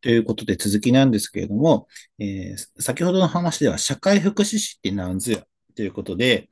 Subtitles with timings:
[0.00, 5.38] ということで続きなんですけれども、えー、先ほどの話では社会福祉士って何ぞや
[5.74, 6.48] ということで、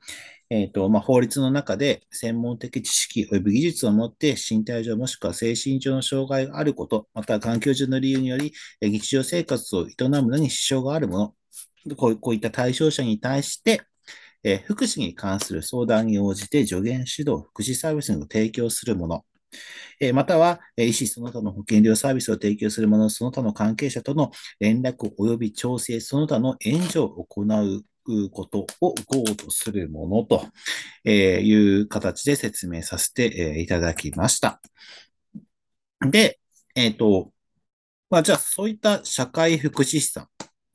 [0.49, 11.35] えっ、ー、と、まあ、法律の中で専門的知識及び技術を持って身体上もしくは精神上の障害があること、また環境上の理由により日常生活を営むのに支障があるも
[11.87, 13.81] の、こうこういった対象者に対して、
[14.43, 19.25] えー、福祉に関する相談に応じて助言指導、福祉サービスを提供するもの、
[19.99, 27.83] えまたは、医師その他の保険料サービスを提供する者、その他の関係者との連絡及び調整、その他の援助を行う
[28.31, 30.45] ことをゴードするものと
[31.09, 34.61] いう形で説明させていただきました。
[36.01, 36.39] で、
[36.75, 37.31] えっ、ー、と、
[38.09, 40.27] まあ、じゃあそういった社会福祉士さん、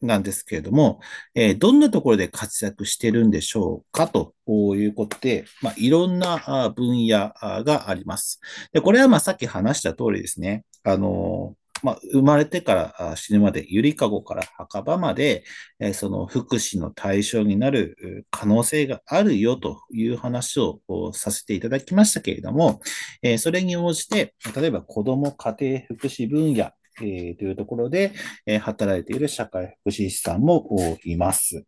[0.03, 1.01] なんですけれども、
[1.35, 7.33] え、どんなところで活躍してるんでしょうかということで、まあ、いろんな分野
[7.65, 8.41] があります。
[8.73, 10.65] で、これはまあさっき話した通りですね。
[10.85, 15.45] あの、まあ、生まれてから死ぬまで、ゆりかごから墓場まで、
[15.81, 20.81] えその福祉の対象になる可能性があるよという話を
[21.13, 22.81] させていただきましたけれども、
[23.23, 28.13] えそれに応じて、例えば子ども家庭福祉分野えー、というところで、
[28.47, 31.65] えー、働いている社会福祉士さんもいます。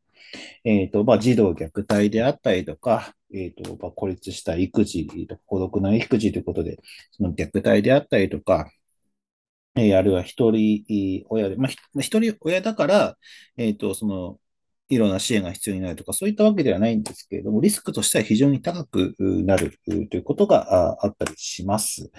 [0.64, 6.78] えっ、ー、と、まあ、児童虐待であったりとか、えっ、と、まあ、孤立した育児とか、孤独な育児ということで、
[7.12, 8.70] その虐待であったりとか、
[9.76, 10.84] えー、あるいは一人
[11.28, 13.16] 親で、まあ、一人親だから、
[13.56, 14.38] えっ、と、その、
[14.88, 22.10] いろんな支援が必要になるとか、そういったわけではないんですけれども、リスクとしては非常に高くなるということがあったりします。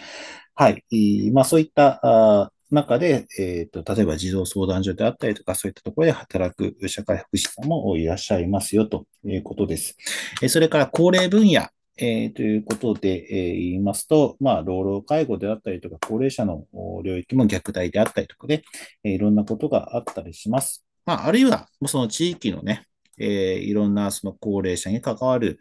[0.55, 0.83] はい。
[1.31, 9.95] まあ、そういった中で、えっ、ー、と、例えば児童相談所であったりとか、そういったところで働く社会福祉士もいらっしゃいますよということです。
[10.41, 16.65] えそれから高齢分野、えー、ということで、えー、言いますと、まあ、老老介護であったりとか、高齢者の
[17.03, 18.63] 領域も虐待であったりとかで、
[19.03, 20.85] えー、いろんなことがあったりします。
[21.05, 22.85] まあ、あるいは、その地域のね、
[23.17, 23.27] えー、
[23.59, 25.59] いろんなその高齢者に関わる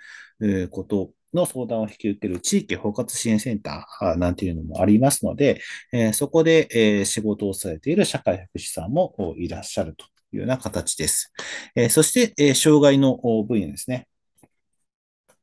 [0.71, 5.61] ことの相談を引き受ける地域包括支援センターなんていうのもありますので、
[5.93, 11.33] えそこで、え仕事をされている社会福祉さんもいらっしゃるというような形です。
[11.75, 14.07] えそして、え障害の分野ですね。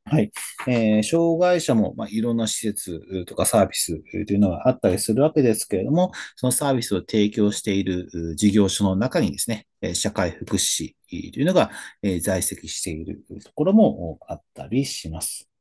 [0.04, 0.32] はい。
[0.66, 10.96] えー、障害者も、まあ、いろんな施設とかサービスというのがあったりするわけですけれども、そのサービスを提供している事業所の中にですね、社会福祉士
[11.32, 11.70] というのが
[12.20, 15.51] 在籍しているところもあったりします。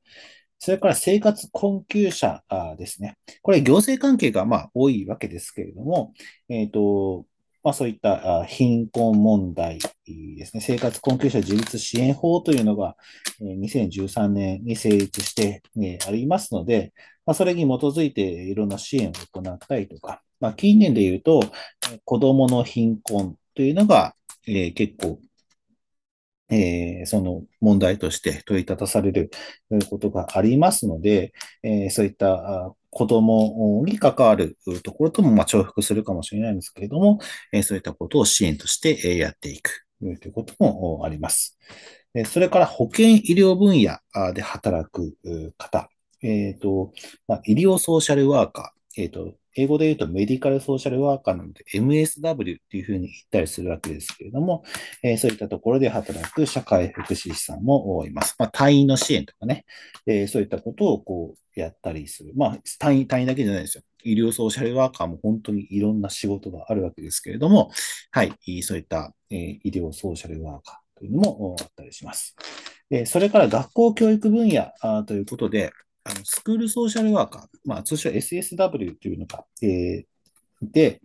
[0.63, 2.43] それから生活困窮者
[2.77, 3.17] ですね。
[3.41, 6.13] これ行政関係がまあ多いわけですけれども、
[6.49, 7.25] えっ、ー、と、
[7.63, 10.61] まあ、そういった貧困問題ですね。
[10.61, 12.95] 生活困窮者自立支援法というのが
[13.41, 15.63] 2013年に成立して
[16.07, 16.93] ありますので、
[17.25, 21.41] まあ、それに基づいていろんな支援を行ったりとか、まあ、近年で言うと、
[22.05, 24.13] 子供の貧困というのが
[24.45, 25.19] 結構
[26.51, 29.31] えー、その問題として問い立たされる
[29.89, 37.19] ことがありますので、えー、そういった子供に関わるところともま重複するかもしれないんですけれども、
[37.53, 41.57] えそういったことを支援としてやっていくということもあります。
[42.25, 45.15] それから保健医療分野で働く
[45.57, 45.89] 方、
[46.21, 46.91] えーと
[47.27, 54.63] ま、医療ソーシャルワーカー、えーと英語で言うとメディカルソーシャルワーカーなので MSW っていうふうに言ったりするわけですけれども、
[55.03, 58.35] えー、そういったところで働く社会福祉士さんもいます。
[58.39, 59.65] まあ、隊員の支援とかね、
[60.05, 62.33] えー、そういったことをこうやったりする。
[62.35, 63.83] まあ、隊員、隊員だけじゃないですよ。
[64.03, 67.71] 医療ソーシャルワーカーも本当にいろんな仕事があるわけですけれども、
[68.11, 68.33] はい、
[68.63, 72.35] そういった、えー、医療ソーシャルワーカーというのもあったりします。
[73.05, 74.71] それから学校教育分野
[75.05, 75.71] ということで、
[76.03, 80.05] あのスクールソーシャルワーカー、まあ、通称 SSW というのが、えー、
[80.61, 81.01] で、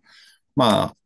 [0.54, 0.96] まあ、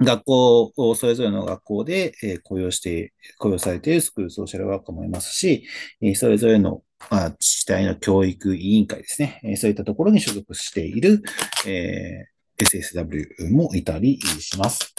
[0.00, 5.66] 学校を、それぞれの学校で、えー、雇用して、雇用されているスクールソーシャルワーカーもいますし、
[6.00, 11.22] えー、それぞれの、まあ、自治体の教育委員会ですね、えー、そういったところに所属している、
[11.66, 14.94] えー、SSW もいたりします。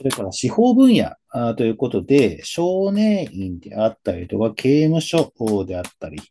[0.00, 1.14] それから司法分野
[1.56, 5.30] ということで、少年院であったりとか、刑務所
[5.66, 6.22] であったり、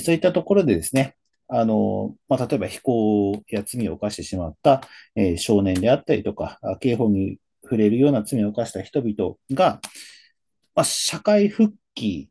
[0.00, 1.16] そういったところでですね、
[1.48, 4.82] あの、まあ、例えば非行や罪を犯してしまった、
[5.16, 9.80] え、少年であったりとか、刑法に触れるような罪を犯した人々が、
[10.74, 12.28] まあ、社会復帰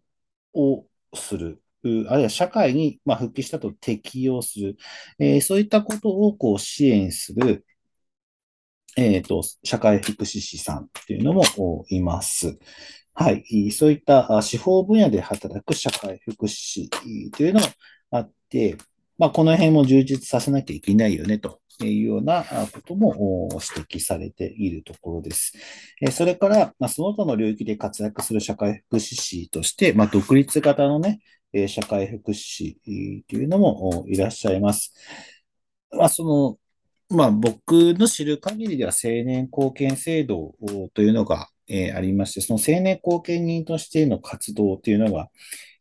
[0.53, 0.85] を
[1.15, 1.59] する、
[2.07, 4.77] あるいは社会に、ま、復帰したと適用する、
[5.17, 7.65] え、そういったことをこう支援する、
[8.97, 11.43] えっ、ー、と、社会福祉士さんっていうのも
[11.89, 12.57] います。
[13.13, 13.71] はい。
[13.71, 16.89] そういった司法分野で働く社会福祉士
[17.31, 17.67] というのが
[18.11, 18.75] あって、
[19.19, 25.53] まあ、この辺も充実させなきゃいけないよねというようなことも指摘されているところです。
[26.11, 31.19] それから、その他の領域で活躍する社会福祉士として、まあ、独立型のね、
[31.67, 32.79] 社会福祉士
[33.27, 34.93] というのもいらっしゃいます。
[35.91, 36.57] まあ、その、
[37.09, 40.55] まあ、僕の知る限りでは青年貢献制度
[40.93, 45.29] というのが、えありまして、その青年貢献人としての活動というのが、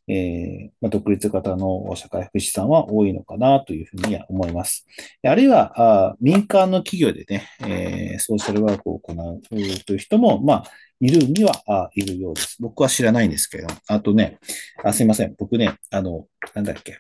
[0.09, 4.87] えー、まあ、独立型の社会福祉さんは多いのかなというふうには思います。
[5.25, 9.57] あるいは、あ民間の企業でね、えー、ソーシャルワークを行うと
[9.93, 10.65] いう人も、まあ、
[11.01, 12.57] いるには、あいるようです。
[12.61, 14.39] 僕は知らないんですけど、あとね、
[14.85, 15.35] あすいません。
[15.37, 16.99] 僕ね、あの、なんだっけ。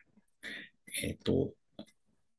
[1.02, 1.52] えっ、ー、と、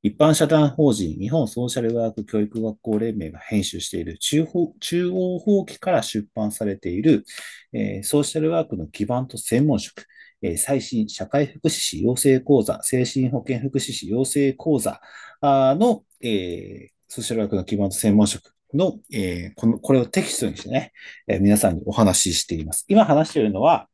[0.08, 4.48] 一般社団法人日本ソーシャルワーク教育学校連盟が編集している中
[4.80, 7.26] 中央法規から出版されている、
[7.74, 10.06] えー、ソーシャルワークの基盤と専門職、
[10.42, 15.02] えー、最新社会福祉士養成講座、精神保健福祉士養成講座
[15.44, 20.94] の、えー、ソーシャルワークの基盤と専門職の、えー、この、これをテキストにしてね、
[21.28, 22.86] えー、皆さんにお話ししています。
[22.88, 23.90] 今話しているのは、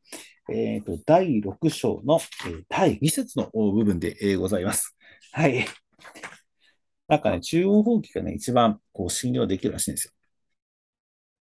[0.51, 4.95] えっ、ー、と、第6章の、えー、第2節の部分で、ございます。
[5.31, 5.65] はい。
[7.07, 10.11] なんかね、中央法規がね、一番こう信用できるらしいんですよ。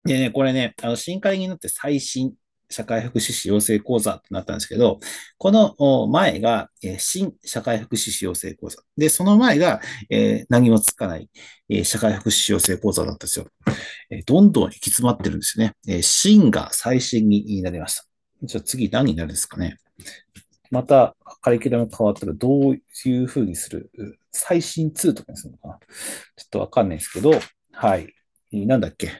[0.05, 2.35] でね、これね、あの、新会になって最新
[2.71, 5.01] 社会福祉士養成講座となったんですけど、
[5.39, 8.83] この前が、えー、新社会福祉士養成講座。
[8.97, 11.31] で、その前が、えー、何もつかない、
[11.69, 13.47] えー、社会福祉士養成講座だったんですよ。
[14.11, 15.75] えどんどん行き詰まってるんですよね。
[15.87, 18.05] え新が最新になりました。
[18.43, 19.77] じゃあ次何になるんですかね。
[20.71, 23.91] またカリキュラム変わったらどういう風にする？
[24.33, 25.79] 最新2とかにするのかな？
[25.79, 25.85] ちょ
[26.47, 27.33] っとわかんないですけど、
[27.73, 28.15] はい。
[28.51, 29.11] なんだっけ？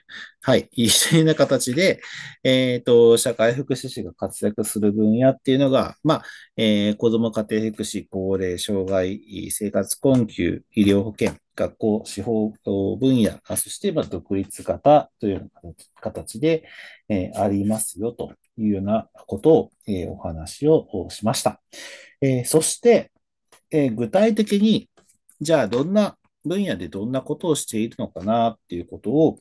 [0.41, 0.69] はい。
[0.73, 2.01] 一緒な形で、
[2.43, 6.23] えっ、ー、と、社会福祉士が活躍する分野っていうのが、まあ、
[6.57, 12.55] えー、子ども家庭福祉、高齢、障害、生活困窮、医療保険、学校、司法
[12.97, 16.65] 分野、そして、まあ、独立型というような形で、
[17.11, 18.33] えー、ありますよと。
[18.59, 21.61] いうようなことを、えー、お話をしました。
[22.21, 23.11] えー、そして、
[23.71, 24.89] え具体的に、
[25.41, 29.39] じゃあ、どんな分野でどんなことをしているのかなっていうことを、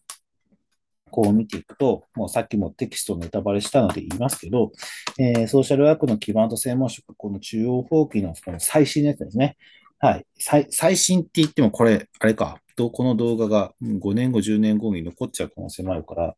[1.09, 4.71] こう見ていくと、もうさっきもテキストネタバレしたので言いますけど、
[5.17, 9.57] えー、ソーシャルワークの基盤と専門職、この中央法規のこの最新のやつですね。
[9.99, 10.25] はい。
[10.37, 16.35] 最最新って言ってもこれ、あれか、この動画が5年後、10年後に残っちゃう可能性もあるから、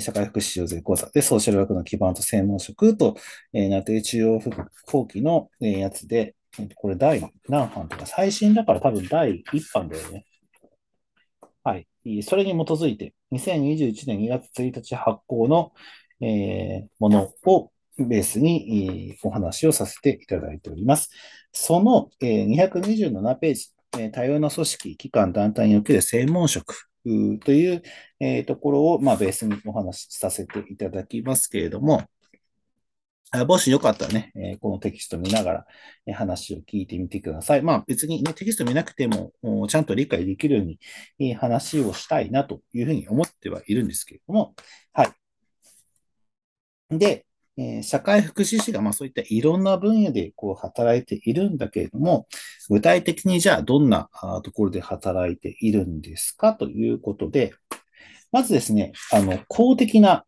[0.00, 3.16] 社会福祉養成講座でソーシャルワークの基盤と専門職と
[3.52, 4.40] なって中央
[4.86, 6.34] 後期のやつで、
[6.76, 10.26] これ第何版とか、最新だから多分第1版だよね。
[11.64, 11.86] はい。
[12.22, 15.72] それに基づいて、2021年2月1日発行の、
[16.20, 21.10] えー、ものをベースに、お話をさせていただいております。
[21.52, 27.82] その、えー、227ページ、えー、多様な組織、機関、団体における専門職という、
[28.20, 32.02] えー、ところを、まあ、ベースにお話しさせていただきますけれども、
[33.46, 35.66] もしよかったらね、えこのテキスト見ながら、
[36.06, 37.62] え話を聞いてみてください。
[37.62, 39.32] まあ別にね、テキスト見なくても、
[39.68, 40.78] ちゃんと理解できるように、
[41.18, 44.54] え話をしたいなというふうに思ってはいるんですけれども、
[44.92, 45.04] は
[46.90, 46.98] い。
[46.98, 52.26] で、え社会福祉士がまあそういったいろんな分野でこう働いているんだけれども、
[52.70, 54.08] 具体的にじゃあどんな
[54.42, 57.52] ところで働いているんですかということで、
[58.30, 60.24] まずですね、あの、公的な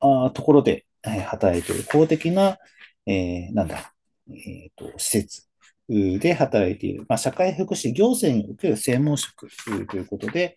[0.00, 2.58] あところで働いている公的な、
[3.06, 3.92] えー、なんだ、
[4.30, 5.46] えっ、ー、と、施設
[5.88, 9.48] で働いている、まあ、社会福祉行政における専門職
[9.88, 10.56] ということで、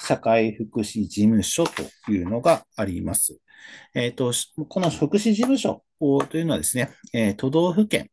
[0.00, 3.40] 社会福祉事務所というのがあります。
[3.94, 4.32] え、ー、と、
[4.68, 5.84] この福祉事務所
[6.28, 8.10] というのはですね、えー、都道府県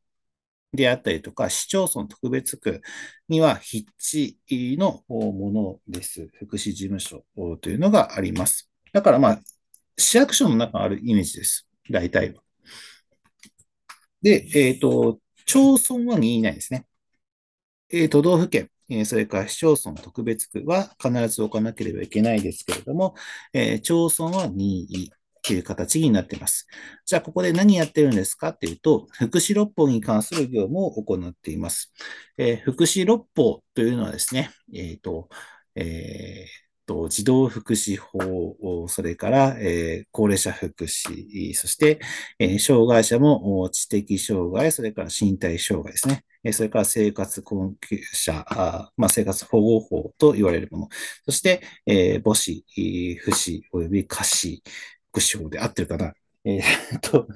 [0.74, 2.82] であったりとか、市町村特別区
[3.28, 3.86] には筆
[4.50, 6.30] 致のものです。
[6.40, 7.26] 福祉事務所
[7.62, 8.70] というのがあります。
[8.94, 9.42] だからまあ、
[9.98, 11.68] 市役所の中にあるイメージです。
[11.90, 12.42] 大体は。
[14.22, 16.86] で、えっ、ー、と、町村は任意ないですね。
[17.92, 23.16] えー、都道府県、えー、それから市町村特別区は必ず置かなければいけないですけれども、
[23.54, 25.12] えー、町村は任意
[25.52, 26.66] という形になっています。
[27.06, 31.92] じゃあ、ここで何やってるんですかっていうと、福祉六法に関する業務を行っています。
[32.38, 35.28] えー、福祉六法というのはですね、えっ、と、
[35.76, 42.00] えーと、児童福祉法、それから、えー、高齢者福祉、そして、
[42.40, 46.24] えー、障害者も知的障害、それから身体障害ですね。
[46.54, 50.90] それから生活困窮者、あまあ、生活保護法と言われるもの。
[51.26, 52.66] そして、えー、母子、
[53.20, 54.64] 不死及び過死、
[55.12, 56.14] 福祉法で合ってるかな？
[56.44, 57.28] えー、っ と、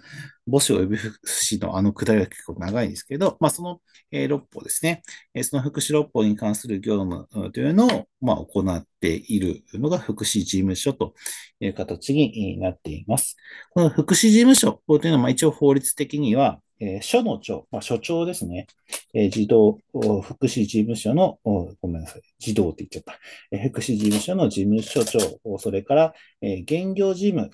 [0.50, 5.04] 母子及び福祉のあのくだりは結構長いんですけど、まあ、その、えー、6法ですね。
[5.34, 11.14] えー、その福祉6法に関する業務というのを、まあ、行っているのが福祉事務所と
[11.60, 13.38] いう形になっています。
[13.72, 18.68] この福祉事務所というのは、まあ、一応法律的には、えー、所の長、まあ、所長ですね。
[19.14, 23.20] えー、児童福祉事務所の、ごめんなさい、児童って言っちゃった。
[23.52, 27.50] えー、福祉事務所の事務所長、それから、えー、現業事務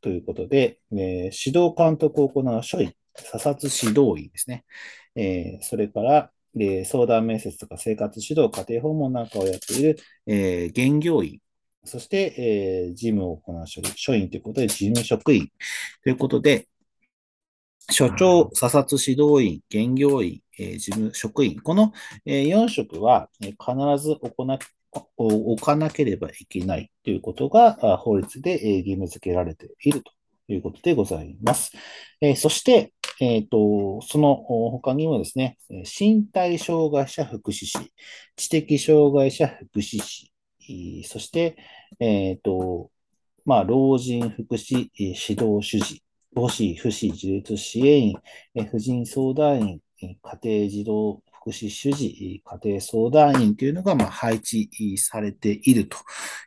[0.00, 4.64] ということで、えー、指導監督を行う所員、査察指導員ですね。
[5.14, 11.40] えー、それから、えー、相談面接とか生活指導、家庭訪問なんかをやっている、えー、現業員、
[11.84, 15.50] そして、えー、事務を行う所所員ということで、事務職員
[16.02, 16.66] ということで、
[17.90, 21.92] 所長、査察指導員、現業員、えー、事務職員、この、
[22.24, 24.58] えー、4職は、えー、必ず行っ
[25.18, 30.12] 置かなければいけないということが法律で義務付けられていると
[30.48, 31.72] いうことでございます。
[32.20, 37.78] えー、そして、えっ、ー、と、その他にもですね、身体障害者福祉士、
[38.36, 40.32] 知的障害者福祉士、
[41.04, 41.56] そして、
[41.98, 42.90] えっ、ー、と、
[43.44, 46.02] まあ、老人福祉指導主事、
[46.36, 55.96] 母子、不死、自立支援員、婦人相談員、家庭児童福祉主事、家庭相談員というのが、まあ、配置されていると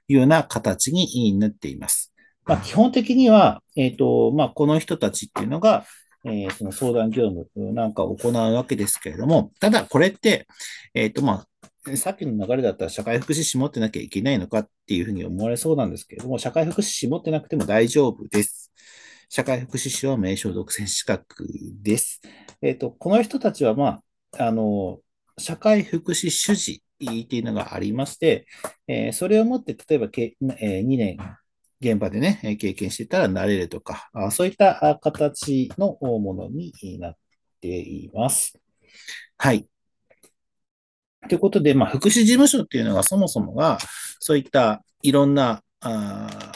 [0.08, 2.14] いうような形になっています。
[2.46, 5.86] まあ、基本的には、えっ、ー、と、まあ、この人たちっていうのが、
[6.24, 10.46] えー、その相談業務なんかを行うわけですけれども、ただこれって、
[10.94, 11.46] えっ、ー、と、ま
[11.88, 18.72] あ、さっきの流れだったら社会福祉士持ってなきゃいけないのかっていうふうに思われそうなんですけれども、社会福祉士持ってなくても大丈夫です。
[19.30, 21.46] 社会福祉士は名称独占資格
[21.82, 22.20] です。
[22.64, 24.02] えっ、ー、と、この人たちは、ま
[24.38, 25.00] あ、あの、
[25.38, 28.48] 社会福祉主事っていうのがありまして、
[28.88, 31.18] えー、それをもって、例えばけ、えー、2年
[31.80, 37.16] 現場でね、経験してたらなれるとか、そういった形のものになっ
[37.62, 38.60] ています。
[39.38, 39.70] はい。
[41.30, 43.78] ということで、まあ、福祉事務所っていうのがそもそもが、
[44.20, 46.52] そういったいろんな、あ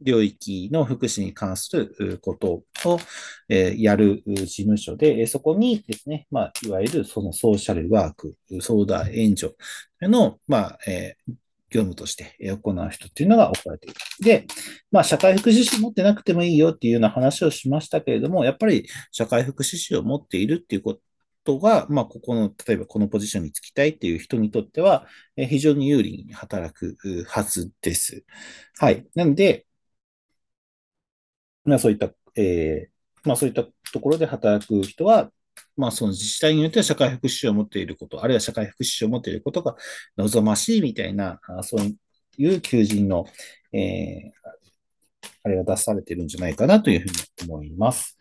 [0.00, 3.00] 領域の福祉に関することを、
[3.48, 9.54] やる事務所で、そこにですね、まあ、いわゆるそのソーシャルワーク、相談援助
[10.02, 11.16] の、まあ、え
[11.70, 13.96] 業務として行う人っていうのが置かれている。
[14.20, 14.46] で、
[14.90, 20.98] まあ、社会福祉士持ってなくてもいいよっていうような話をしましたけれども、やっぱり社会福祉士を持っているっていうこ
[21.44, 26.96] とが、まあ、ここの、例えばこのポジションにつきたいっていう人にとっては、非常に有利に働く
[27.28, 28.24] はずです。
[28.78, 29.06] はい。
[29.14, 29.66] なので、
[31.70, 35.30] まあ、そういった、えー、まあ、そういったところで働く人は、
[35.76, 39.76] まあ、その自治体によっては社会福祉を持っていること、あるいは社会福祉を持っていることが
[40.16, 41.80] 望ましいみたいな、そう
[42.38, 43.26] いう求人の、
[43.72, 47.14] えー、あれが出されているんじゃないかなというふうに
[47.50, 48.18] 思います。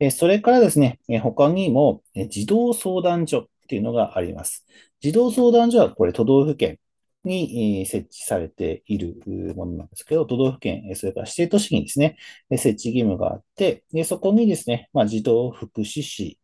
[0.00, 4.64] えそれからですね、え他にも、え児童相談所っていうのがあります。
[5.00, 6.78] 児童相談所はこれ都道府県
[7.24, 9.16] に設置されている
[9.56, 12.16] ものなんですけど、都道府県、それから指定都市にですね、
[12.52, 16.38] 設置義務があって、でそこにですね、まあ、児童福祉士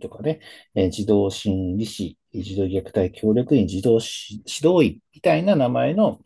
[0.00, 0.40] とかね、
[0.90, 6.20] 児童心理士、児童虐待協力員、児童指導員みたいな名前の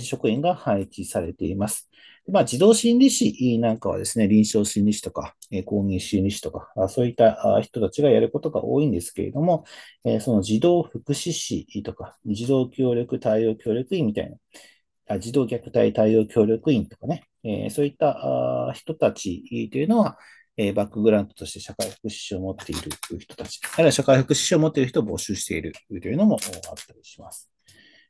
[0.00, 1.88] 職員が配置されています。
[2.28, 9.64] まあ、児童心理士なんかはですね、臨床心理士とか、え公認心理士とか、そういった人たちがやることが多いんですけれども、
[10.04, 14.36] えその児童福祉士とか、児童協力対応協力員みたいな、
[15.08, 20.18] あ児童虐待対応協力員とかね、えそういった人たちというのは、
[20.56, 22.90] えバックグラウンドとして社会福祉士を持っている
[23.20, 27.48] 人たち、あるいは社会福祉士を持っている人を募集しているというのもあったりします。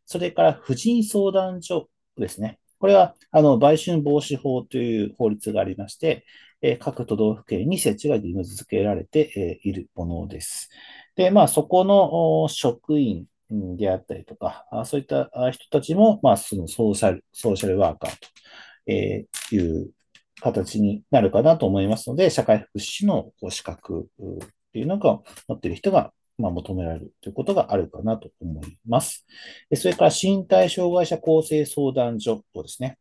[0.06, 2.60] それから、婦人相談所ですね。
[2.86, 6.24] これは、あの、売春防止法という法律がありまして、
[6.62, 10.70] え各都道府県に設置が義務付けられて、えいるものです。
[11.16, 19.90] で、まあ、そこの職員であったりとか、そういった人たちも、まあ、そのソーシャル、ソーシャルワーカーという
[20.40, 24.06] 形になるかなと思いますので、社会福祉士の資格っ
[24.72, 29.26] ていうのが持っている人がまあ、求められるということがあるかなと思います。
[29.74, 32.98] それから身体障害者構成相談所をですね、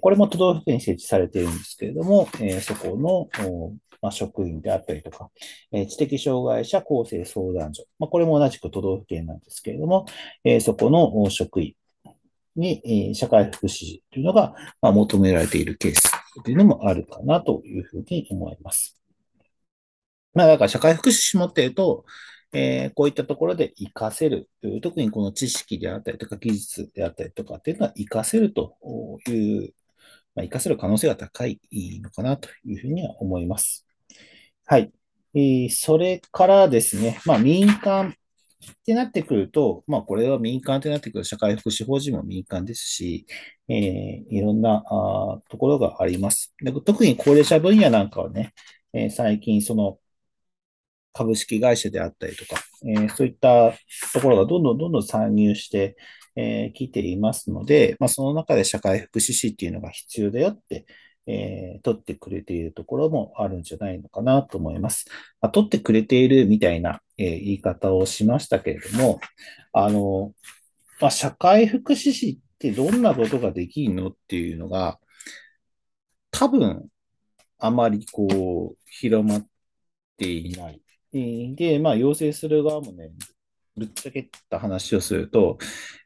[0.00, 2.28] これも都道府県に設置されているんですけれども、
[2.60, 3.28] そこの
[4.02, 5.30] ま、職員であったりとか、
[5.72, 10.04] 知的障害者構成相談所、ま、これも同じく都道府県なんですけれども、
[10.60, 11.74] そこの職員
[12.56, 16.12] に社会福祉というのが求められているケース
[16.44, 19.00] というのもあるかなというふうに思います。
[20.34, 22.04] まあ、だから社会福祉士持っていると、
[22.52, 24.48] えー、こういったところで活かせる、
[24.82, 28.76] 特にこの知識であったりとか技術であったりとかっていうのは活かせると
[29.28, 29.74] いう、
[30.34, 31.60] まあ、活かせる可能性が高い
[32.02, 33.86] のかなというふうには思います。
[34.64, 34.90] はい。
[35.34, 43.26] えー、それからですね、まあ民間ってなってくると、まあこれは民間ってなってくる社会福祉法人も民間ですし、
[43.68, 46.54] えー、いろんなあところがあります。
[46.62, 48.54] で特に高齢者分野なんかはね、
[48.92, 49.98] えー、最近その
[51.16, 53.72] 株式会社であったりとか、え、そういった
[54.12, 55.96] ところがどんどんどんどん参入して
[56.34, 60.84] き、えー、ていますので、まあ、その中で社会福祉士っていうのが必要だよって、
[61.26, 65.06] えー、取ってくれているところもあるんじゃないのかなと思います。
[65.40, 69.20] まあ、取ってくれているみたいな、えー、言い方をしましたけれども、
[69.72, 70.34] あの、
[71.00, 74.98] まあ、社会福祉士ってどんなことができるのっていうのが、
[76.30, 76.88] 多分、
[77.58, 79.46] あまりこう、広まっ
[80.18, 80.82] ていない。
[81.54, 83.10] で、まあ、要請する側もね、
[83.76, 85.58] ぶっちゃけた話をすると、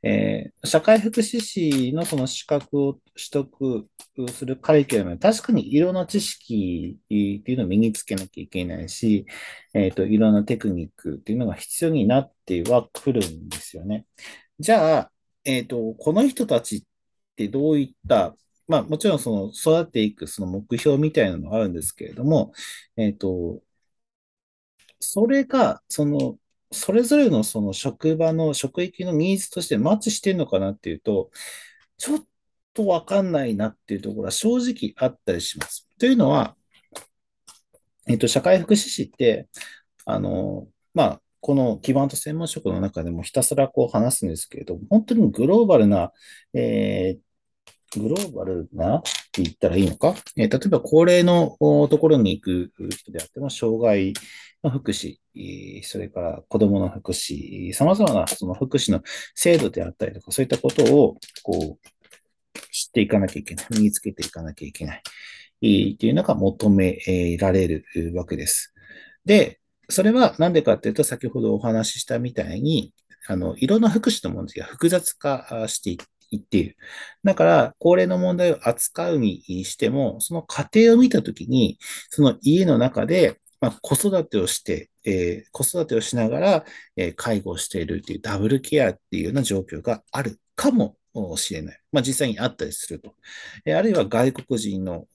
[0.02, 3.86] えー、社会福祉士のその資格を取得
[4.32, 9.24] するカリキュラム確かにいろんな知識っていうのを身につけなきゃいけないし、
[9.72, 14.06] えっ、ー、と、いろんなテクニックっていうのが必要になってはくるんですよね。
[14.58, 15.12] じゃあ、
[15.44, 16.82] えっ、ー、と、この人たちっ
[17.36, 18.34] てどういった
[18.66, 22.52] まあ、もちろんその育っていくその目標みたいなのがあるんですけれども、
[22.96, 23.60] えっ、と、
[25.00, 26.38] それが、その、
[26.72, 31.30] それぞれのその職場の職域のニーズとしてマッチしてるのかなっていうと、
[31.98, 32.24] ちょっ
[32.74, 35.88] とわかんないなっていうところは正直あったりします。
[35.98, 36.56] というのは、
[38.06, 39.48] えっと、社会福祉士って、
[40.04, 46.12] あの、まあ、この基盤と専門職の中でもひたすらこう話すんですけれども、本当にグローバルな、
[46.52, 47.20] えー、
[47.98, 51.56] グローバルなって言ったらいいのか、えー、例えば高齢の
[51.88, 54.14] ところに行く人であっても、障害
[54.62, 55.16] の福祉、
[55.82, 59.02] それから子供の福祉、様々なその福祉の
[59.34, 61.88] 制度であったりとか、そういったことをこう
[62.72, 66.98] 知っていかなきゃいけない、身につけていかなきゃいけない、っていうのが求め
[67.38, 68.72] られるわけです。
[69.24, 72.94] で、それはなんでかっていうと、先ほどお話ししたみたいに、
[73.26, 76.06] あの、いろんな福祉の問題が複雑化していく。
[76.30, 76.76] 言っている。
[77.24, 81.78] だから、高齢の問題を扱うにしても、その過程を見たときに、
[82.10, 86.64] その家の中で、まあ、子育てをして、えー、子育てをしながら、
[86.96, 90.96] えー、介護をしているというダブルケアっていうような状況があるかも
[91.36, 91.80] しれない。
[91.92, 93.14] まあ、実際にあったりすると。
[93.64, 95.06] えー、あるいは外国人の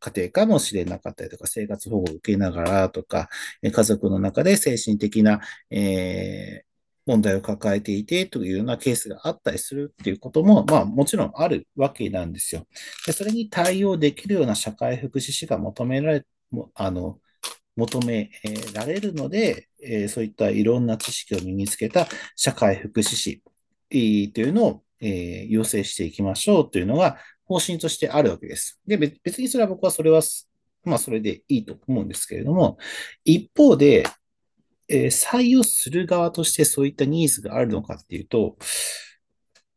[0.00, 3.28] 家庭かもしれなかったりとか、生活保護を受けながらとか、
[3.62, 6.65] 家族の中で精神的な、えー、
[7.06, 12.66] 問題を抱えていてというようなケースがあったりするっていうことも、まあもちろんあるわけなんですよ。
[13.06, 16.26] でそれに対応できるような社会福祉士が求められ、
[16.74, 17.20] あの、
[17.76, 18.30] 求め
[18.74, 23.42] られるので、えそういったいろんな知識を身につけた社会福祉士
[23.90, 23.96] と
[24.40, 28.80] いうのを、え要請していきましょうというのが方針としてあるわけです。
[28.86, 30.22] で、別にそれは僕はそれは、
[30.84, 32.78] まあそれでいいと思うんですけれども、
[33.24, 34.04] 一方で、
[34.88, 38.56] えー、採用する側としてそういったニーズがあるのかっていうと、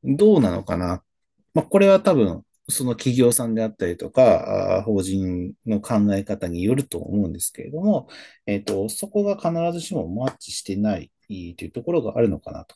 [0.04, 1.04] どうなのかな。
[1.54, 8.08] まあ、これは多分、その企業さんであったりとか、法人の考え方によると思うんですけれども、
[8.46, 12.76] えっ、ー、と、そこが必ずしもマッチしてないというところがあるのかなと。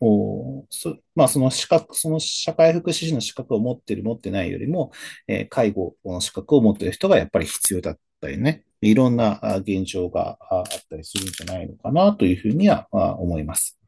[0.00, 4.90] おそまあ、その資格、その社会福祉士の資格を持っている、持ってないよりも、
[5.28, 8.64] えー、介護の資格を持っている人がやっぱり必要だったりね。
[8.80, 13.78] いろんな現状があったりするんじゃないのかなというふうには思います。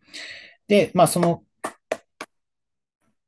[0.68, 1.42] で、まあ、その、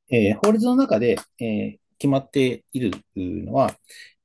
[0.09, 3.75] えー、法律の中で、えー、決まっているのは、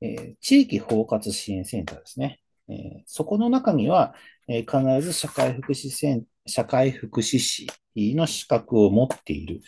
[0.01, 2.39] えー、地域包括支援センターですね。
[2.67, 4.15] え、そこの中には、
[4.47, 9.61] え、必ず社会福祉セン社会福祉士の資格を持っている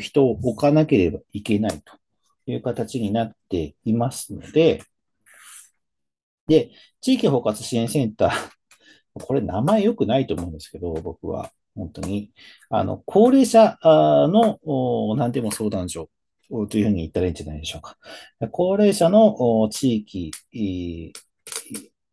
[0.00, 1.92] 人を置かなければいけないと
[2.50, 4.82] いう形になっていますので、
[6.46, 8.50] で、地域包括支援センター、
[9.24, 11.52] これ名前良くないと思うんですけど、僕は。
[11.74, 12.32] 本当に。
[12.70, 14.58] あの、高齢者の
[15.16, 16.08] 何でも相談所
[16.70, 17.98] というふうに言ったらいいんじゃないでしょうか。
[18.50, 20.32] 高齢者の地域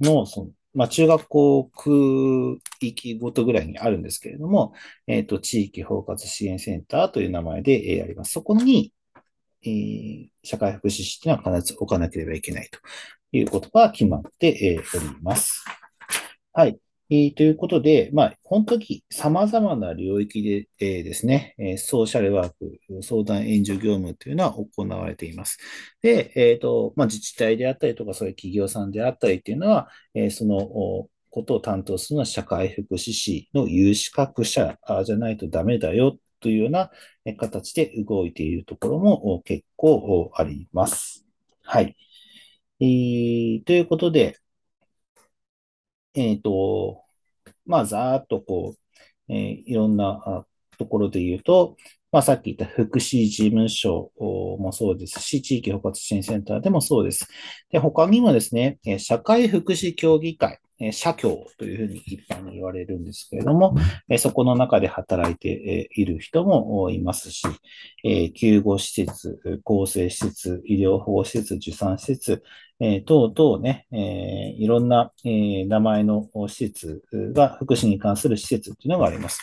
[0.02, 4.74] の、そのまあ、中学校区域ごとぐらいにあるんですけれども、
[5.08, 8.34] えっ、ー、と、地域包括支援センターという名前で、えー、あります。
[8.34, 8.92] そこに、
[9.64, 12.80] えー、社会福祉士というのは必ず置かなければいけないと
[13.34, 15.66] いうことが決まって、おります。
[16.54, 16.80] はい。
[17.10, 25.58] えー、ということで、まあ、本当に様々な領域で、えー、ですね、え、ソーシャルワーク、相談援助業務というのは行われています。
[26.02, 36.92] で、えっ、と、まあ、自治体であったりとか、そういう企業さんであったりっていうのは、えそのことを担当するのは社会福祉士の有資格者じゃないとダメだよというような
[37.38, 41.26] 形で動いているところも結構あります。
[41.64, 41.96] はい。
[42.84, 44.38] えー、ということで、
[46.16, 47.02] えっ、ー、と、
[47.66, 48.76] まあ、ざーっとこ
[49.30, 50.46] う、えー、いろんな
[50.78, 51.78] ところで言うと、
[52.12, 57.28] まあ、さっき言った福祉事務所もそうですし、地域包括支援センターでもそうです。
[57.72, 60.60] で、他にもですね、社会福祉協議会、
[60.92, 63.76] 社協というふうに一般に言われるんですけれども、
[64.18, 67.44] そこの中で働いている人もいますし、
[68.34, 72.44] 救護施設、厚生施設、医療保護施設、受産施設、
[73.06, 73.88] 等々ね、
[74.58, 79.42] いろんな名前の施設が福祉に関する施設っていうのがあります。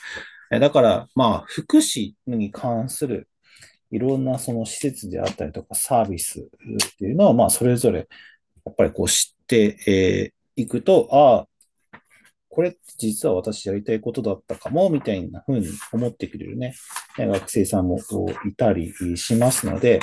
[0.51, 3.29] だから、まあ、福祉に関する
[3.93, 6.43] いろんなその施設であったりとかサービスっ
[6.99, 11.47] ていうのは、まあ、それぞれ、やっぱりこう知ってえいくと、ああ、
[12.49, 16.75] これ実は私やりたいことだったかも、みたいな風に思ってくれるね、
[17.17, 17.99] 学生さんも
[18.49, 20.01] いたりしますので、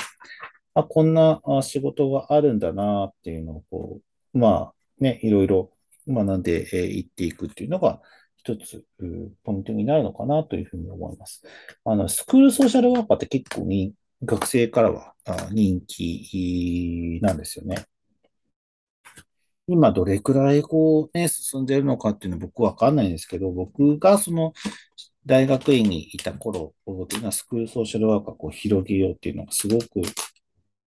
[0.73, 3.99] あ、こんな仕事があるんだなっていうのを、こ
[4.33, 5.71] う、まあね、いろいろ
[6.07, 6.61] 学んで
[6.97, 8.01] いっていくっていうのが、
[8.37, 8.85] 一つ
[9.43, 11.43] ポイントになるのかなというふうに思います。
[11.83, 13.93] あの、スクールソーシャルワーカーって結構に
[14.23, 15.13] 学生からは
[15.51, 17.85] 人気なんですよね。
[19.67, 24.53] 今どれくらいこうね、進んでるのかっていうのは僕わかんないんですけど、僕がその
[25.25, 29.85] 大学院にいた頃っていうのはスクールソーシャルワーカーを広げようっていうのがすごく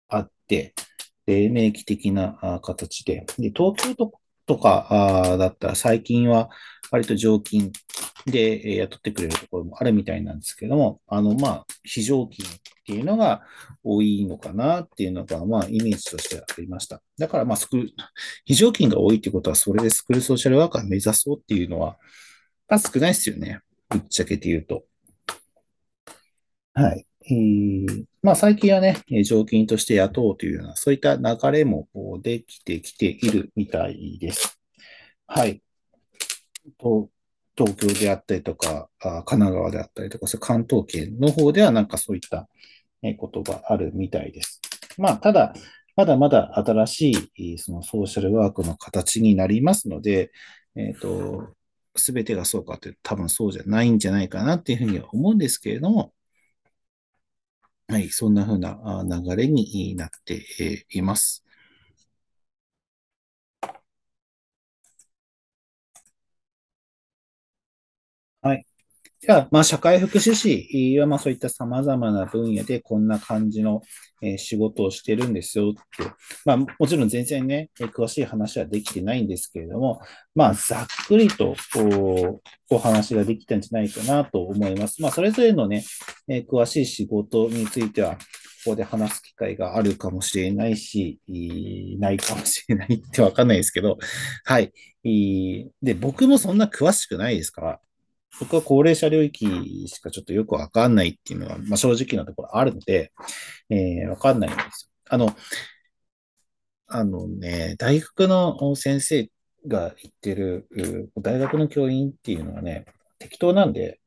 [0.08, 0.74] あって、
[1.26, 4.12] 黎明期的な形で、で東京と
[4.46, 6.50] とかだったら最近は
[6.90, 7.70] 割と常勤
[8.26, 13.42] で雇ってくれるところもあるみたいなんですけども、あの、まあ、非常勤っていうのが
[13.82, 17.02] 多いのかなっていうのが、まあ、イメージとしてありました。
[17.18, 17.86] だから、まあ、スク
[18.44, 21.96] 非常勤が多いってことは、それでスクールソーシャルワーカー目指そうっていうのは、
[22.68, 23.60] まあ、少ないですよね。
[23.88, 24.84] ぶっちゃけて言うと。
[26.74, 27.06] はい。
[27.22, 34.58] えー、まあ、最近はね、常勤として雇うというような、そういった流れもこうできてきているみたいです。
[35.26, 35.62] はい。
[36.78, 37.08] と
[37.56, 42.48] 東京であったりとか、神奈川であったりとか、関東圏の方ではなんかそういった
[43.18, 44.60] ことがあるみたいです。
[44.98, 45.54] まあ、ただ、
[45.96, 50.32] まだまだ新しいそのソーシャルワークの形になりますので、
[50.76, 51.54] えっ、ー、と、
[51.96, 56.12] すべてがそうかというと多分そうじゃないんじゃないかなっていうふうには思うんですけれども、
[57.88, 61.44] はい、そんなふうな流れになっています。
[68.42, 68.64] はい。
[69.22, 73.82] じゃあ、まあ、社会福祉士は、まあ、そういった様々な分野でこんな感じの、
[74.22, 76.10] え、仕事をしてるんですよって。
[76.46, 80.00] まあ、もちろん全然ね、詳しい話はできてないんですけれども、
[80.34, 81.54] まあ、ざっくりと、
[82.70, 85.02] お話ができたんじゃないかなと思います。
[85.02, 85.84] まあ、それぞれのね、
[86.26, 88.16] え、詳しい仕事については、
[88.64, 91.20] ここで話す機会があるかもしれないし、
[91.98, 93.98] ないかもしれないってわかんないですけど、
[94.44, 94.72] はい。
[95.82, 97.80] で、僕もそんな詳しくないですから、
[98.38, 103.12] 僕は高齢者領域しかちょっとよくわかんないっていうのは、まあ、正直なところあるので、
[103.68, 104.90] えー、わかんないんですよ。
[105.08, 105.34] あの、
[106.86, 109.30] あのね、大学の先生
[109.66, 110.68] が言ってる、
[111.16, 112.86] 大学の教員っていうのはね、
[113.18, 114.00] 適当なんで、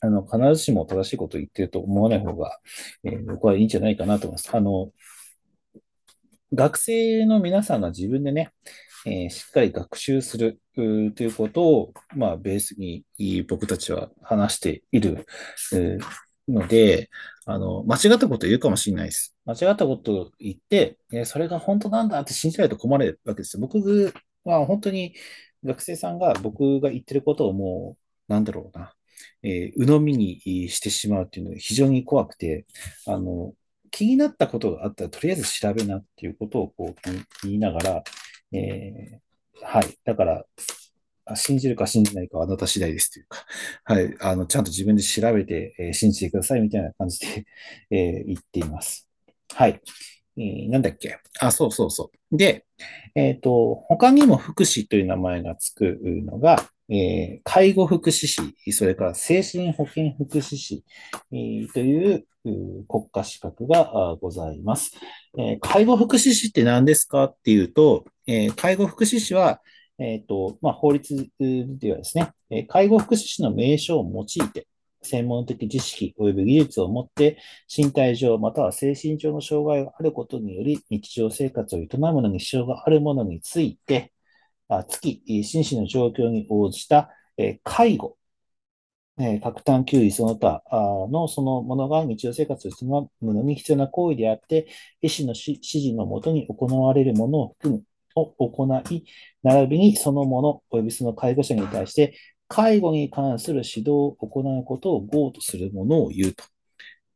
[0.00, 2.58] あの、必ずしも正しいことを言ってると思わない方が、
[3.04, 4.56] えー、僕はいいんじゃないかなと思います。
[4.56, 4.92] あの、
[6.54, 8.50] 学生の皆さんが自分でね、
[9.06, 13.04] えー、しっかり学習するということを、まあ、ベースに
[13.48, 15.26] 僕たちは話している
[16.48, 17.08] ので、
[17.44, 19.36] あの、間違ったこと言うかもしれないです。
[19.44, 23.60] 間違ったこと言って、えー、それが本当なんだって信じないと困るわけですよ。
[23.60, 24.12] 僕
[24.44, 25.14] は本当に
[25.64, 27.96] 学生さんが僕が言ってることをも
[28.28, 28.92] う、なんだろうな、
[29.44, 32.66] えー、鵜呑みにしてしまうっていうのが非常に怖くて、
[33.06, 33.54] あの、
[33.92, 37.10] 気になったことがあったら、とりあえず調べなっていうことをこう
[37.44, 38.04] 言いながら、
[38.52, 39.98] えー、はい。
[40.04, 40.44] だから、
[41.34, 43.44] 信じるか信じないかはあなた次第ですというか、
[43.84, 44.16] はい。
[44.20, 47.46] あの、ちゃんと自分で調べて、えー、信じてくださいみたいな感じで、
[47.90, 49.08] えー、言っています。
[49.52, 49.80] はい。
[50.38, 51.18] えー、なんだっけ？
[51.40, 52.36] あ、そうそうそう。
[52.36, 52.66] で、
[53.14, 60.84] えっ、ー、と、他にも福祉という名前がつくのが、えー、介護福祉士、それから精神保健福祉士、
[61.32, 62.26] えー、という
[62.86, 64.92] 国家資格がございます。
[65.38, 69.60] えー、介護福祉士って何ですかっていうと、え介護福祉士は、
[69.98, 74.66] えっ、と、まあ、法律ではですねえ、介護福祉士の名称を用いて、
[75.02, 77.38] 専門的知識及び技術を持って、
[77.74, 84.12] 身体上または精神上の障害があることにより、日常生活を営むのに支障があるものについて、
[84.68, 88.16] あ月、心身の状況に応じたえ介護、
[89.42, 90.62] 核炭給油その他
[91.10, 92.74] のそのものが日常生活を営
[93.20, 94.68] むのに必要な行為であって、
[95.00, 97.82] 医師の指示のもとに行われるものを含む、
[98.14, 99.04] を行い、
[99.42, 102.16] 並びにそのもの及びその介護者に対して、
[102.48, 106.44] 介護に関する指導を行うことを GO とするものを言うと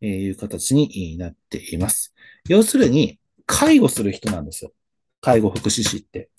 [0.04, 2.14] いう形になっています。
[2.48, 4.72] 要するに、介護する人なんですよ。
[5.20, 6.30] 介護福祉士って。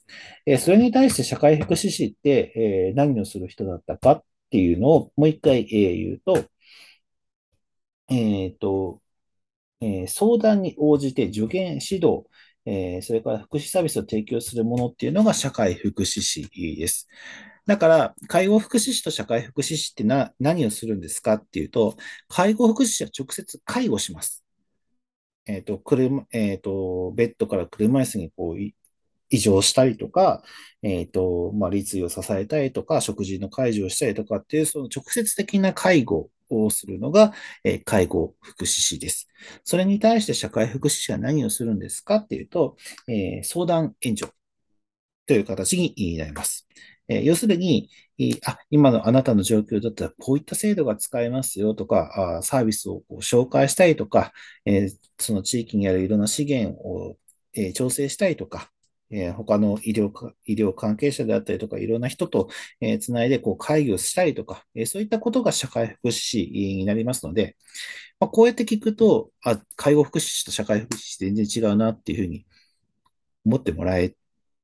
[0.60, 6.46] それに対して社会福祉士って、何をする人だったかっていうのをもう一回、言うと、
[8.10, 9.02] えっ、と、
[9.82, 12.26] え相談に応じて助言、指導、
[12.66, 17.08] えそれから福祉サービスを提供するものっていうのが社会福祉士です。
[17.68, 21.96] だから、介護福祉士と社会福祉士ってな何をするんですかっていうと、
[22.28, 24.44] 介護福祉士は直接介護します。
[25.46, 28.60] えっ、ー、と、車、えっ、ー、と、ベッドから車椅子にこう
[29.30, 30.44] 異常したりとか、
[30.84, 39.28] えっ、ー、と、まあ、立位を支えたりとか、食事の介助をしたりとかっていう、その直接的な介護をするのが、えー、介護福祉士です。
[39.64, 42.76] それに対して社会福祉士は何をするんですかっていうと、
[43.08, 44.32] えー、相談援助
[45.26, 46.68] という形になります。
[47.12, 47.90] え要するに、
[48.46, 54.32] あ、今のあなたの状況だったらこういった制度が使えますよとか、あサービスをこう紹介したいとか、
[54.66, 57.18] えその地域にあるいろんな資源を、
[57.54, 58.72] え調整したいとか、
[59.12, 60.12] えー、他の医療、
[60.46, 67.58] 医療関係者であったりとか、いろんな人と、えー、つないでこう会議をしたりとか、え、そういったことが社会福祉士になりますので、
[68.20, 72.46] まあ、こうやって聞くと、あ、介護福祉士と社会福祉士全然違うなっていうふうに
[73.46, 74.16] 思ってもらえ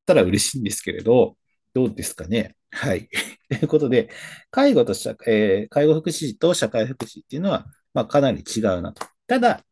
[0.05, 1.37] たら嬉しいんですけれど、
[1.77, 2.55] どうですかね？
[2.71, 3.07] はい。
[3.49, 4.09] ということで、
[4.49, 9.05] 介護と社、えー、介護福祉士と社会福祉っていうのは、まあ、かなり違うなと。
[9.27, 9.63] ただ、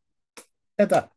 [0.77, 1.11] ただ、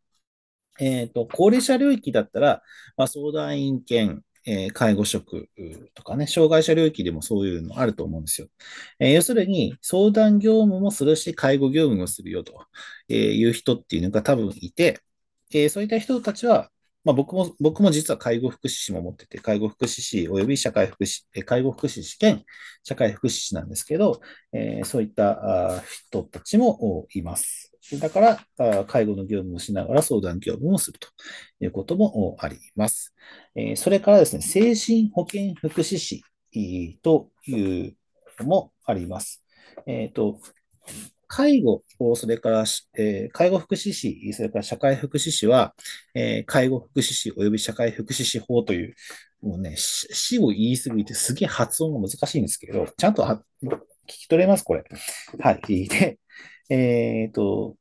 [0.81, 2.63] えっ、ー、と、高齢者領域だったら、
[2.97, 5.51] まあ、相談員兼、えー、介護職
[5.93, 8.49] とかね、障害者領域でもそういうのあると思うんですよ。
[8.99, 12.55] えー、要するに、相談業務もするし、介護業務もするよと
[13.13, 15.01] いう人っていうのが多分いて、
[15.53, 16.71] え、そういった人たちは、
[17.09, 22.45] まあ、僕も、僕も実は介護福祉士も持ってて、介護福祉士及び社会福祉、介護福祉士兼
[22.83, 24.21] 社会福祉士なんですけど、
[24.53, 27.73] えー、そういった人たちもいます。
[27.95, 28.21] だか
[28.59, 31.09] ら、介護の業務をしながら相談業務をすると
[31.61, 33.15] いうこともあります
[33.55, 33.75] え。
[33.77, 36.23] それからですね、精神保健福祉士
[37.01, 37.97] という
[38.41, 39.43] のもあります。
[39.87, 40.41] えっ、ー、と、
[41.29, 42.65] 介護を、それから、
[42.97, 45.75] えー、介護福祉士、それから社会福祉士は、
[46.15, 48.95] えー、介護福祉士及び社会福祉士法という、
[49.41, 53.43] もうね、死を言いすぎてすげえ発音が難しいんですけど、ちゃんと聞
[54.07, 54.65] き取れます？
[54.65, 54.83] これ。
[55.39, 55.87] はい。
[55.87, 56.19] で、
[56.71, 57.77] えっ、と、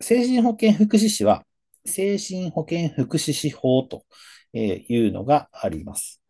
[0.00, 1.44] 精神保健福祉士は、
[1.86, 4.04] 精神保健福祉士法と
[4.52, 6.20] いうのがあります。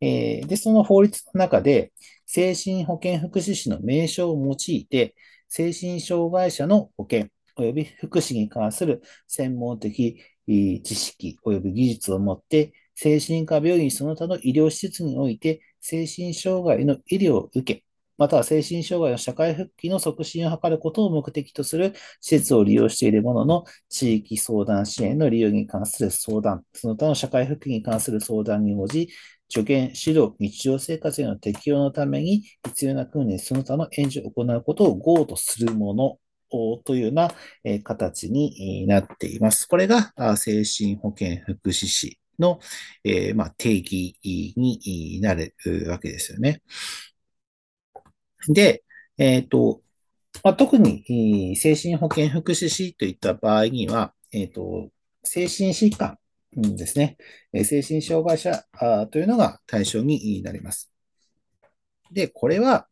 [0.00, 1.92] で、その法律の中で、
[2.26, 5.14] 精神保健福祉士の名称を用いて、
[5.54, 17.84] 精神障害者の保健及び福祉に関する専門的知識及び技術を持って、精神科病院その他の医療施設において、精神障害の医療を受け、
[18.16, 29.10] または精神障害の社会復帰の促進を図ることを目的とする施設を利用しているものの、地域相談支援の利用に関する相談、その他の社会復帰に関する相談に応じ、
[29.52, 36.18] 助言、指導、日常生活への適用のために必要な訓練、その他の援助を行うことを GO とするもの
[36.84, 37.30] というような
[37.82, 39.68] 形になっています。
[39.68, 42.60] これが精神保健福祉士の、
[43.04, 44.16] えま定義
[44.56, 45.54] になる
[45.86, 46.62] わけですよね。
[48.48, 48.84] で、
[49.18, 49.82] えっ、ー、と、
[50.42, 54.88] まあ、特に精神保健福祉士といった場合には、えっ、ー、と、
[55.24, 56.18] 精神疾患
[56.54, 57.16] ですね、
[57.64, 58.64] 精神障害者
[59.10, 60.92] というのが対象になります。
[62.12, 62.86] で、これは、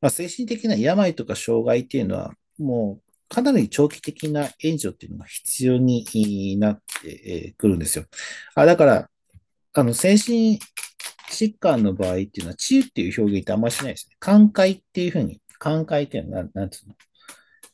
[0.00, 8.04] まあ、精神的な病とか障害っていうのは、もうかなり長期的な援助っていうのが必要になってくるんですよ。
[8.54, 9.10] あだから、
[9.74, 10.58] あの、精神
[11.30, 14.16] 疾患の場合っていうのは、治癒っていう表現ってあんまりしないですね。
[14.20, 16.94] 寛解っていうふうに、寛解っていうのは、なん、つうの？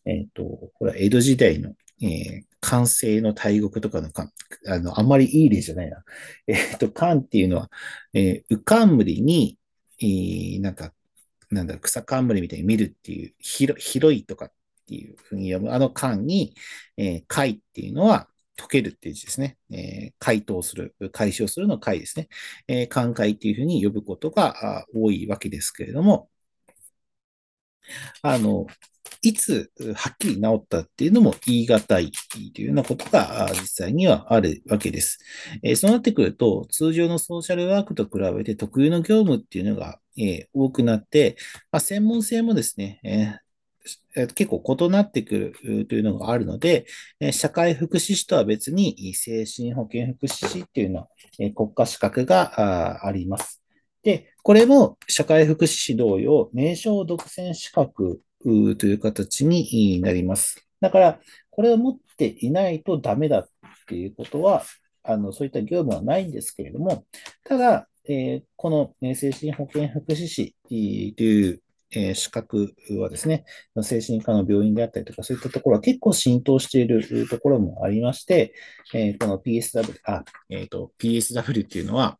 [0.04, 0.42] えっ、ー、と、
[0.74, 4.30] これは江戸時代の、えー、完成の大国とかのか、
[4.68, 6.04] あの、あんまりいい例じゃないな。
[6.46, 7.70] えっ、と、漢っていうのは、
[8.14, 9.58] えー、浮かんむりに、
[10.00, 10.94] えー、なんか、
[11.50, 14.52] なんだ、草冠みたいに見るっていう、広広いとかっ
[14.86, 16.54] ていうふうに読む、あの漢に、
[16.96, 19.58] えー、解っていうのは、解けるっていう字ですね。
[19.70, 22.28] えー、回答する、解消するの解ですね。
[22.68, 26.30] えー、寛解っていうふうに呼ぶことが多いわけですけれども、
[28.22, 28.66] あの、
[29.22, 32.10] いつはっきり治ったっていうのも言い難い
[32.52, 35.18] というようなことが実際にはあるわけです。
[35.62, 41.36] えー、そうなってくると、通常のソーシャルワークと比べて特有の業務っていうのが、えー、多くなって、
[41.70, 43.52] まあ、専門性もですね、えー
[44.14, 46.86] 結構異なってくるというのがあるので、
[47.32, 51.08] 社会福祉士とは別に精神保健福祉士っていうのは
[51.56, 53.60] 国家資格があります。
[54.04, 60.66] で、これも社会福祉士同様、名称独占資格という形になります。
[60.80, 63.48] だから、これを持っていないとダメだっ
[63.86, 64.62] ていうことは、
[65.02, 67.04] あの、そういった業務はないんですけれども、
[67.44, 71.62] ただ、えー、この精神保健福祉士という
[71.94, 73.44] え資格はですね、
[73.82, 78.54] 精神科の病院であったりとか、そういったところは結構浸透しているところもありまして、
[78.94, 82.18] えこの PSW、あ、えっ、ー、と、PSW っていうのは、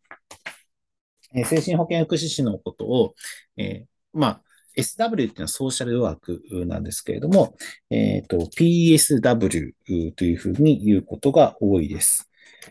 [1.35, 3.14] え精神保健福祉士のことを、
[3.56, 4.42] えまあ、
[4.76, 7.56] SW っていうのはソーシャルワークなんですけれども、
[7.90, 9.72] えっ、ー、と、PSW
[10.14, 12.30] というふうに言うことが多いです。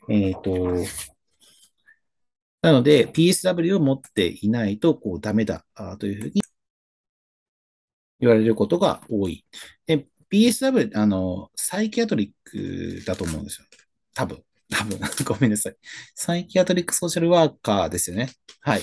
[0.10, 0.86] えっ、ー、と、
[2.62, 5.66] なので、PSW を持っていないと、こう、ダメだ
[6.00, 6.42] というふうに
[8.20, 9.46] 言われることが多い。
[9.88, 13.68] で、PSW、あの、サイキアトリックだと思うんですよ。
[14.14, 14.44] 多分。
[14.70, 15.00] 多分。
[15.26, 15.76] ごめんなさい。
[16.16, 18.30] サイキアトリックソーシャルワーカーですよね。
[18.62, 18.82] はい。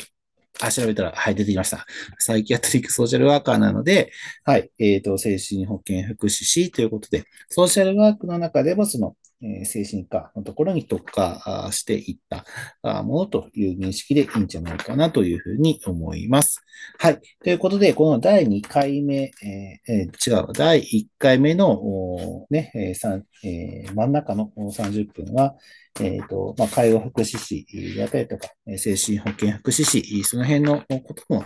[0.60, 1.86] あ、調べたら、はい、出てきました。
[2.18, 4.10] サイキアトリックソーシャルワーカーなので、
[4.44, 9.16] はい、えっ、ー、と、精神保健福祉士ということで、ソーシャルワークの中でも、その、
[9.64, 16.60] 精神科のところに特化していったものという認識でいいんじゃないかなというふうに思います。
[16.98, 17.20] はい。
[17.42, 25.54] ということで、この第2回目、えー、違う、第1回目の、ね、えー、真ん中の30分は、
[26.00, 31.44] えっ、ー、と、まあ、介護福祉士であったりとか、精神保健福祉士、その辺のことも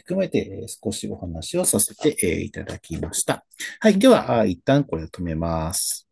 [0.00, 3.44] 含めて少しお話をさせていただきました。
[3.80, 3.98] はい。
[3.98, 6.03] では、一旦これを止めます。